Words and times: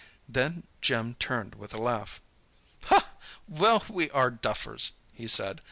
Then 0.27 0.63
Jim 0.81 1.13
turned 1.19 1.53
with 1.53 1.75
a 1.75 1.79
laugh. 1.79 2.23
"Well, 3.47 3.85
we 3.87 4.09
are 4.09 4.31
duffers," 4.31 4.93
he 5.13 5.27
said. 5.27 5.59